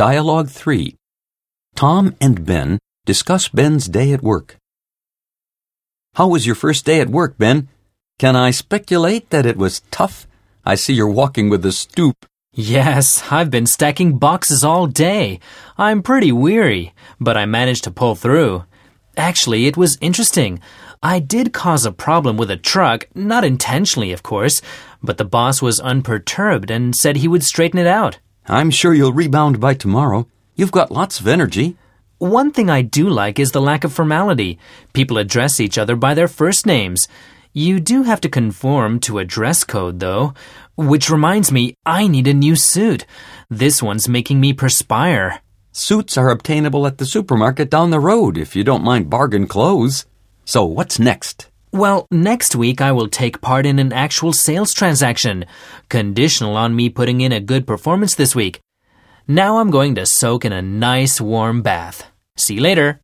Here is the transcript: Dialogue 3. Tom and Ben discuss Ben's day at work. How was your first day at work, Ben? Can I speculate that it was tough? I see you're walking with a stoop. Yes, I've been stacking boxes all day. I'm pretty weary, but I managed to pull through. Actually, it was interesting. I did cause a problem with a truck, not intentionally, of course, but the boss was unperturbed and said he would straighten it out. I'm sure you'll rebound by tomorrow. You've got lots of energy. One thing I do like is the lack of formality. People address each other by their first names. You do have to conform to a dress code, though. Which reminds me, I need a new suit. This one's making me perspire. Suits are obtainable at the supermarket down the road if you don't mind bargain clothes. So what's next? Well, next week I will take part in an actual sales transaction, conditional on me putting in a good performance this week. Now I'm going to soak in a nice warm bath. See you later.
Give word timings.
Dialogue 0.00 0.48
3. 0.48 0.96
Tom 1.76 2.16
and 2.22 2.46
Ben 2.46 2.78
discuss 3.04 3.48
Ben's 3.48 3.86
day 3.86 4.14
at 4.14 4.22
work. 4.22 4.56
How 6.14 6.26
was 6.26 6.46
your 6.46 6.54
first 6.54 6.86
day 6.86 7.02
at 7.02 7.10
work, 7.10 7.36
Ben? 7.36 7.68
Can 8.18 8.34
I 8.34 8.50
speculate 8.50 9.28
that 9.28 9.44
it 9.44 9.58
was 9.58 9.82
tough? 9.90 10.26
I 10.64 10.74
see 10.74 10.94
you're 10.94 11.06
walking 11.06 11.50
with 11.50 11.66
a 11.66 11.70
stoop. 11.70 12.24
Yes, 12.54 13.30
I've 13.30 13.50
been 13.50 13.66
stacking 13.66 14.16
boxes 14.16 14.64
all 14.64 14.86
day. 14.86 15.38
I'm 15.76 16.00
pretty 16.00 16.32
weary, 16.32 16.94
but 17.20 17.36
I 17.36 17.44
managed 17.44 17.84
to 17.84 17.90
pull 17.90 18.14
through. 18.14 18.64
Actually, 19.18 19.66
it 19.66 19.76
was 19.76 19.98
interesting. 20.00 20.60
I 21.02 21.18
did 21.18 21.52
cause 21.52 21.84
a 21.84 21.92
problem 21.92 22.38
with 22.38 22.50
a 22.50 22.56
truck, 22.56 23.06
not 23.14 23.44
intentionally, 23.44 24.12
of 24.12 24.22
course, 24.22 24.62
but 25.02 25.18
the 25.18 25.26
boss 25.26 25.60
was 25.60 25.78
unperturbed 25.78 26.70
and 26.70 26.96
said 26.96 27.16
he 27.16 27.28
would 27.28 27.44
straighten 27.44 27.78
it 27.78 27.86
out. 27.86 28.18
I'm 28.46 28.70
sure 28.70 28.94
you'll 28.94 29.12
rebound 29.12 29.60
by 29.60 29.74
tomorrow. 29.74 30.26
You've 30.54 30.72
got 30.72 30.90
lots 30.90 31.20
of 31.20 31.28
energy. 31.28 31.76
One 32.18 32.52
thing 32.52 32.68
I 32.68 32.82
do 32.82 33.08
like 33.08 33.38
is 33.38 33.52
the 33.52 33.60
lack 33.60 33.84
of 33.84 33.92
formality. 33.92 34.58
People 34.92 35.18
address 35.18 35.60
each 35.60 35.78
other 35.78 35.96
by 35.96 36.14
their 36.14 36.28
first 36.28 36.66
names. 36.66 37.08
You 37.52 37.80
do 37.80 38.04
have 38.04 38.20
to 38.22 38.28
conform 38.28 39.00
to 39.00 39.18
a 39.18 39.24
dress 39.24 39.64
code, 39.64 40.00
though. 40.00 40.34
Which 40.76 41.10
reminds 41.10 41.50
me, 41.50 41.74
I 41.84 42.06
need 42.06 42.26
a 42.26 42.34
new 42.34 42.56
suit. 42.56 43.04
This 43.48 43.82
one's 43.82 44.08
making 44.08 44.40
me 44.40 44.52
perspire. 44.52 45.40
Suits 45.72 46.16
are 46.16 46.30
obtainable 46.30 46.86
at 46.86 46.98
the 46.98 47.06
supermarket 47.06 47.70
down 47.70 47.90
the 47.90 48.00
road 48.00 48.38
if 48.38 48.56
you 48.56 48.64
don't 48.64 48.84
mind 48.84 49.10
bargain 49.10 49.46
clothes. 49.46 50.06
So 50.44 50.64
what's 50.64 50.98
next? 50.98 51.49
Well, 51.72 52.06
next 52.10 52.56
week 52.56 52.80
I 52.80 52.90
will 52.90 53.08
take 53.08 53.40
part 53.40 53.64
in 53.64 53.78
an 53.78 53.92
actual 53.92 54.32
sales 54.32 54.74
transaction, 54.74 55.44
conditional 55.88 56.56
on 56.56 56.74
me 56.74 56.88
putting 56.88 57.20
in 57.20 57.30
a 57.30 57.38
good 57.38 57.64
performance 57.64 58.16
this 58.16 58.34
week. 58.34 58.60
Now 59.28 59.58
I'm 59.58 59.70
going 59.70 59.94
to 59.94 60.04
soak 60.04 60.44
in 60.44 60.52
a 60.52 60.62
nice 60.62 61.20
warm 61.20 61.62
bath. 61.62 62.10
See 62.36 62.54
you 62.54 62.60
later. 62.60 63.00